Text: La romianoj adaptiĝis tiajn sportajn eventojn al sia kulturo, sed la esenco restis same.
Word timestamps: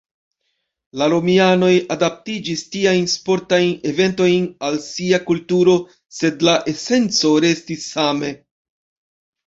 La 1.01 1.09
romianoj 1.13 1.69
adaptiĝis 1.95 2.63
tiajn 2.77 3.05
sportajn 3.17 3.69
eventojn 3.93 4.49
al 4.71 4.81
sia 4.89 5.23
kulturo, 5.31 5.79
sed 6.23 6.51
la 6.51 6.61
esenco 6.77 7.39
restis 7.51 7.91
same. 7.97 8.39